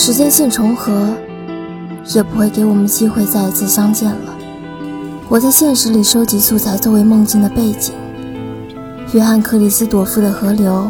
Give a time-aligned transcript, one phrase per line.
[0.00, 1.12] 时间线重合，
[2.14, 4.32] 也不会给我们机会再一次相见了。
[5.28, 7.92] 我在现实里收集素材作为梦境的背景，
[9.12, 10.88] 约翰克里斯朵夫的河流，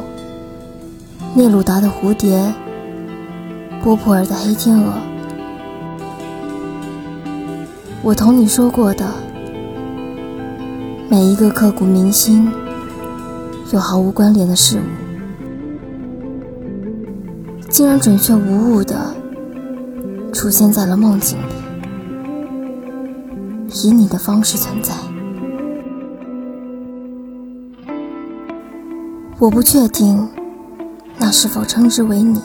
[1.35, 2.53] 聂鲁达的蝴蝶，
[3.82, 4.93] 波普尔的黑天鹅。
[8.03, 9.07] 我同你说过的
[11.09, 12.53] 每一个刻骨铭心
[13.72, 14.82] 又毫无关联的事物，
[17.79, 19.14] 竟然准确无误的
[20.32, 21.45] 出现在了梦境里。
[23.73, 24.93] 以你的方式存在，
[29.39, 30.29] 我不确定
[31.19, 32.42] 那是否称之为你。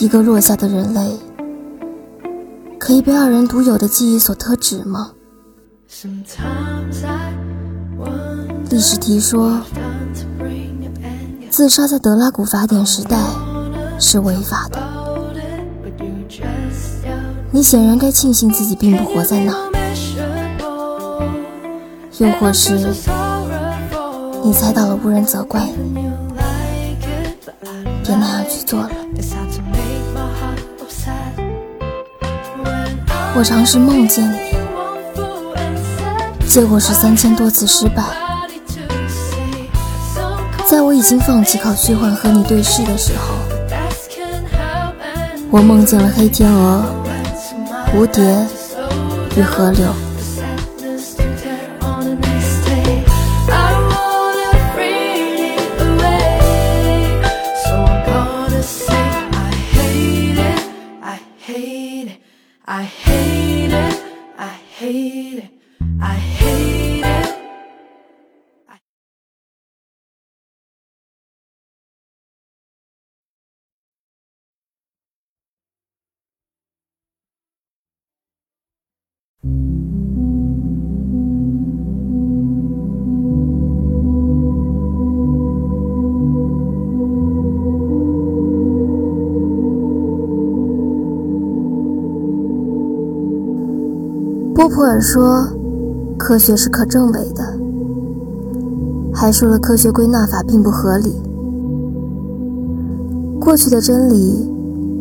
[0.00, 1.16] 一个落下的人类，
[2.80, 5.12] 可以被二人独有的记忆所特指吗？
[8.68, 9.60] 历史题说，
[11.50, 13.16] 自杀在德拉古法典时代
[13.98, 14.78] 是违法的。
[17.50, 19.52] 你显然该庆幸自己并不活在那，
[22.18, 22.94] 又或是
[24.44, 26.10] 你猜到了无人责怪你，
[28.04, 28.90] 别那样去做了。
[33.34, 34.38] 我尝试梦见你，
[36.46, 38.27] 结果是三千多次失败。
[40.68, 43.34] 在我已经放弃靠虚幻和你对视的时候，
[45.50, 46.84] 我梦见了黑天鹅。
[47.90, 48.22] 蝴蝶
[49.34, 49.86] 与河流。
[94.78, 95.44] 普尔说
[96.16, 97.42] ：“科学是可证伪的。”
[99.12, 101.20] 还说了科学归纳法并不合理。
[103.40, 104.48] 过去的真理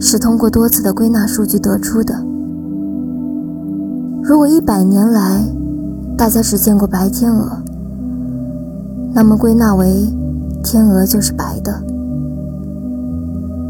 [0.01, 2.15] 是通过多次的归纳数据得出的。
[4.23, 5.45] 如果一百年来
[6.17, 7.61] 大家只见过白天鹅，
[9.13, 10.07] 那么归纳为
[10.63, 11.83] 天鹅就是白的。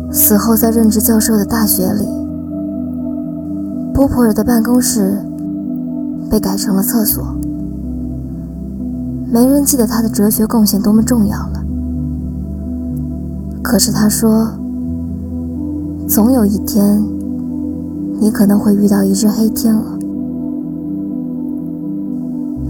[0.09, 2.07] 死后在任职教授的大学里，
[3.94, 5.26] 波普尔的办公室。
[6.29, 7.35] 被改成了厕所，
[9.31, 11.63] 没人记得他的哲学贡献多么重要了。
[13.63, 14.49] 可是他说，
[16.07, 17.03] 总有一天，
[18.19, 19.83] 你可能会遇到一只黑天鹅。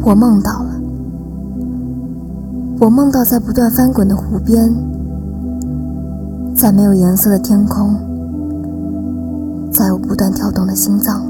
[0.04, 0.70] 我梦到了，
[2.80, 4.74] 我梦到在不断翻滚的湖边，
[6.56, 7.96] 在没有颜色的天空，
[9.70, 11.27] 在我不断跳动的心脏。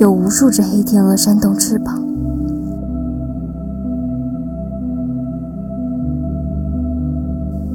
[0.00, 2.02] 有无数只黑天鹅扇动翅膀。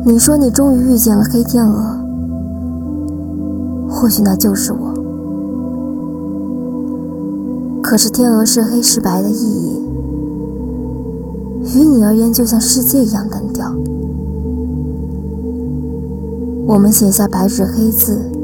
[0.03, 1.99] 你说你终于遇见了黑天鹅，
[3.87, 4.91] 或许那就是我。
[7.83, 9.83] 可是天鹅是黑是白的意义，
[11.75, 13.71] 于你而言就像世界一样单调。
[16.65, 18.34] 我们写下白纸黑字。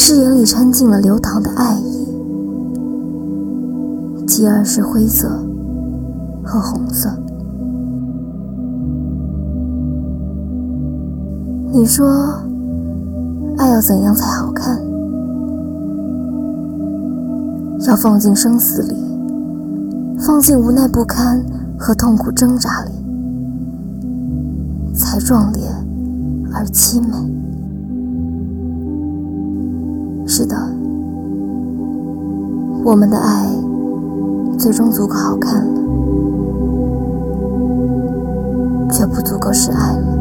[0.00, 2.06] 誓言里掺进了流淌的爱意，
[4.28, 5.28] 继而是灰色
[6.44, 7.10] 和红色。
[11.72, 12.06] 你说，
[13.56, 14.80] 爱要怎样才好看？
[17.88, 18.94] 要放进生死里，
[20.20, 21.44] 放进无奈不堪
[21.76, 22.92] 和痛苦挣扎里，
[24.94, 25.62] 才壮烈
[26.54, 27.47] 而凄美。
[30.30, 30.54] 是的，
[32.84, 33.46] 我们的爱
[34.58, 35.80] 最终足够好看了，
[38.92, 40.17] 却不足够是爱了。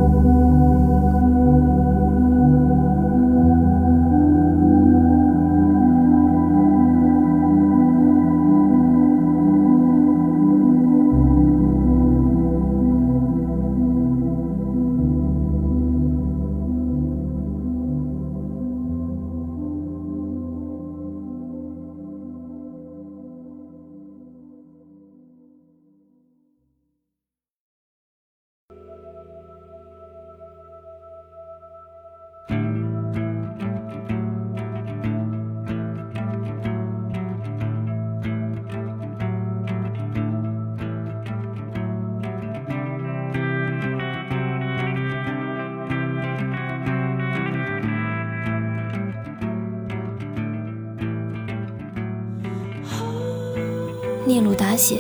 [54.37, 54.99] 聂鲁达写：“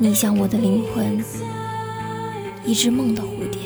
[0.00, 1.22] 你像我的灵魂，
[2.64, 3.60] 一只梦的蝴蝶。”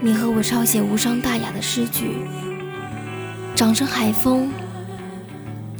[0.00, 2.16] 你和我抄写无伤大雅的诗句，
[3.54, 4.50] 长成海风，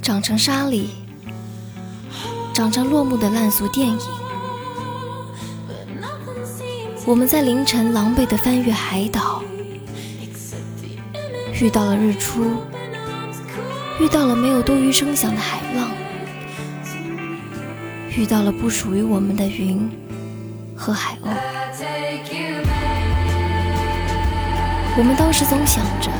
[0.02, 0.88] 长成沙砾，
[2.52, 3.98] 长成落幕的烂俗电影。
[7.06, 9.42] 我们在凌晨狼狈地翻越海岛，
[11.58, 12.50] 遇到了日出，
[14.00, 15.88] 遇到了没有多余声响的海浪，
[18.16, 19.88] 遇到了不属于我们的云
[20.74, 21.28] 和海鸥。
[24.96, 26.10] 我们当时总想着，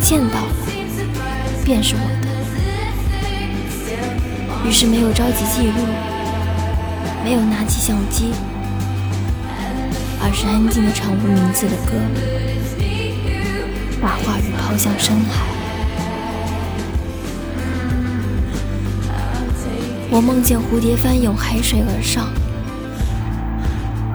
[0.00, 0.52] 见到了
[1.64, 2.28] 便是我的，
[4.68, 5.72] 于是没有着急记录，
[7.24, 8.32] 没有拿起相机，
[10.22, 11.94] 而是安静的唱无名字的歌，
[14.00, 15.51] 把话语抛向深海。
[20.14, 22.28] 我梦见蝴蝶翻涌海水而上，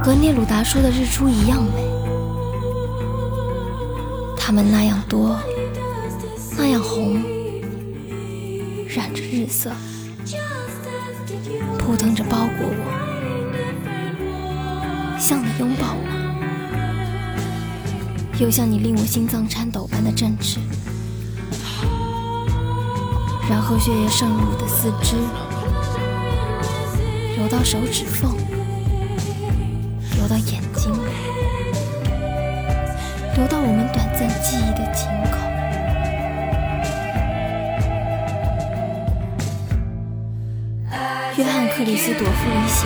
[0.03, 1.83] 和聂鲁达说的日出一样美。
[4.38, 5.35] 它们那样多，
[6.55, 7.15] 那样红，
[8.88, 9.71] 染着日色，
[11.79, 12.77] 扑腾着包裹我，
[15.19, 16.05] 像你拥抱我，
[18.39, 20.59] 又像你令我心脏颤抖般的振翅，
[23.49, 25.15] 然后血液渗入我的四肢，
[27.47, 28.35] 流到手指缝，
[30.17, 30.97] 流到眼睛里。
[33.38, 35.38] 流到我们短暂记忆的井口。
[41.38, 42.85] 约翰·克里斯朵夫里写：“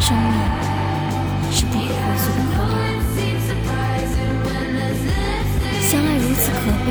[0.00, 0.32] 生命
[1.52, 2.96] 是不可回溯的河流，
[5.82, 6.88] 相爱如此可悲，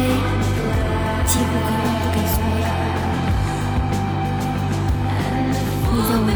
[1.25, 2.62] 几乎可让不给所有。”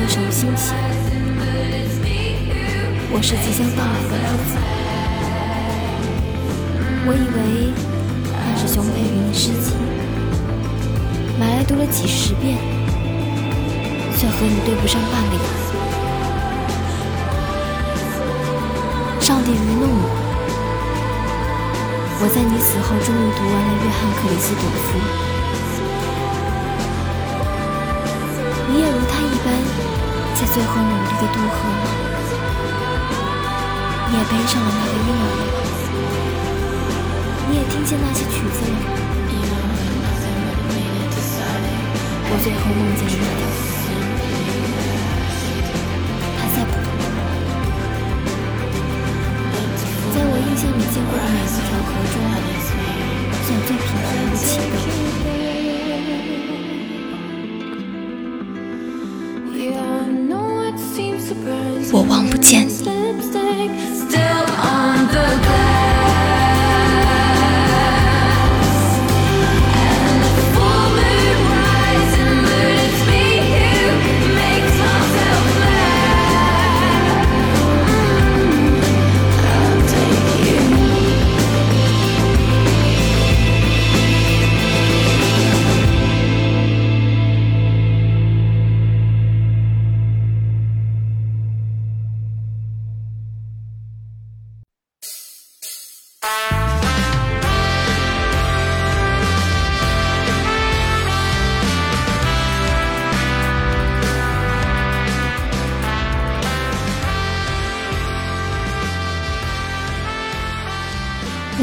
[0.08, 0.72] 你在我的手心写
[3.12, 4.56] ：“我是即将到来的日子。”
[7.04, 7.76] 我以为
[8.32, 9.76] 那是熊培云的诗集，
[11.38, 12.58] 买来读了几十遍，
[14.18, 15.42] 却和你对不上半个雅。
[19.20, 20.08] 上帝愚弄我，
[22.22, 24.88] 我在你死后终于读完了约翰克里斯朵夫。
[30.58, 31.86] 最后努力的渡河吗？
[34.10, 35.46] 你也背上了那个婴儿吗？
[37.48, 38.76] 你也听见那些曲子了吗？
[42.32, 43.46] 我最后梦见了那条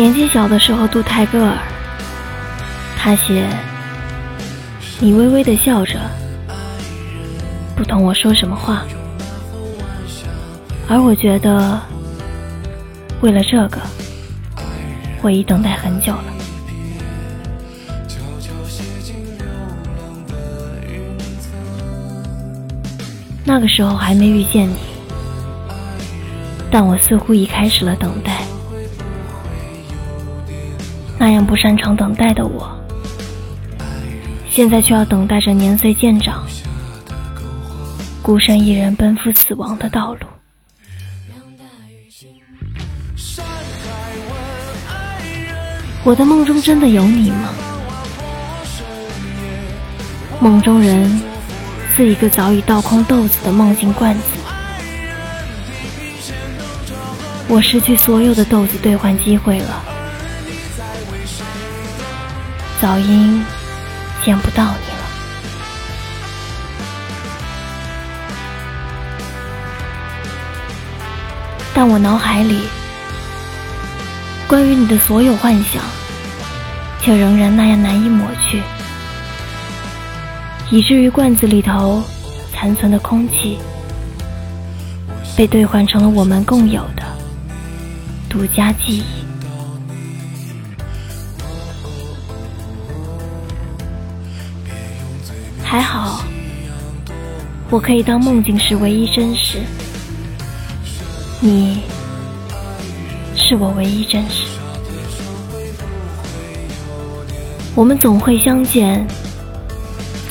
[0.04, 1.56] 年纪小的时候读泰戈尔，
[2.94, 3.48] 他写
[5.00, 5.98] ：“你微微的笑着，
[7.74, 8.84] 不懂我说什么话，
[10.90, 11.80] 而我觉得，
[13.22, 13.80] 为了这个，
[15.22, 16.24] 我已等待很久了。
[23.42, 24.76] 那个时候还没遇见你，
[26.70, 28.42] 但我似乎已开始了等待。”
[31.24, 32.70] 那样不擅长等待的我，
[34.50, 36.44] 现在却要等待着年岁渐长、
[38.20, 40.26] 孤身一人奔赴死亡的道路。
[46.04, 47.48] 我的梦中真的有你吗？
[50.40, 51.22] 梦中人
[51.96, 54.22] 自一个早已倒空豆子的梦境罐子，
[57.48, 59.93] 我失去所有的豆子兑换机会了。
[62.84, 63.42] 早因
[64.22, 65.04] 见不到你了。
[71.72, 72.68] 但我脑海里
[74.46, 75.82] 关于你的所有幻想，
[77.00, 78.60] 却仍然那样难以抹去，
[80.70, 82.02] 以至于罐子里头
[82.52, 83.58] 残存的空气，
[85.34, 87.02] 被兑换成了我们共有的
[88.28, 89.23] 独家记忆。
[97.74, 99.58] 我可以当梦境是唯一真实。
[101.40, 101.82] 你
[103.34, 104.44] 是我唯一真实。
[107.74, 109.04] 我们总会相见，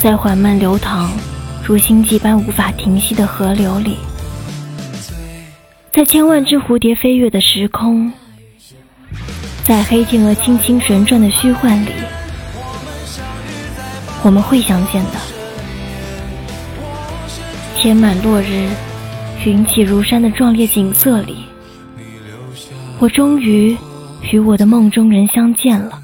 [0.01, 1.11] 在缓慢流淌、
[1.65, 3.97] 如星际般无法停息的河流里，
[5.91, 8.09] 在千万只蝴蝶飞跃的时空，
[9.65, 11.91] 在黑天鹅轻轻旋转的虚幻里，
[14.23, 15.32] 我们会相见的。
[17.83, 18.69] 天满落日。
[19.45, 21.43] 云起如山的壮烈景色里，
[22.97, 23.77] 我终于
[24.31, 26.01] 与我的梦中人相见了。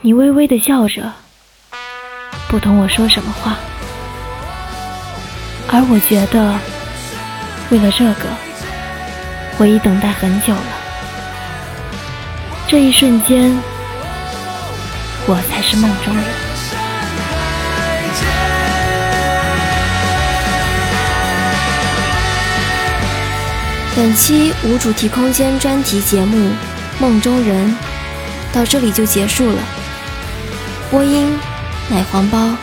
[0.00, 1.12] 你微微的笑着，
[2.48, 3.58] 不懂我说什么话，
[5.70, 6.58] 而我觉得，
[7.70, 8.30] 为了这个，
[9.58, 10.62] 我已等待很久了。
[12.66, 13.54] 这一瞬间，
[15.26, 16.47] 我才是梦中人。
[23.98, 26.36] 本期无主题空间专题节目
[27.00, 27.68] 《梦中人》
[28.54, 29.58] 到这里就结束了。
[30.88, 31.36] 播音：
[31.90, 32.54] 奶黄包，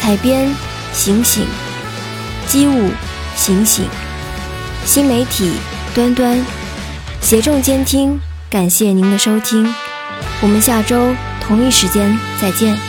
[0.00, 0.50] 采编：
[0.90, 1.44] 醒醒，
[2.46, 2.90] 机务：
[3.36, 3.84] 醒醒，
[4.86, 5.52] 新媒体：
[5.94, 6.42] 端端，
[7.20, 8.18] 协众监听。
[8.48, 9.70] 感谢您的收听，
[10.40, 12.87] 我们下周同一时间再见。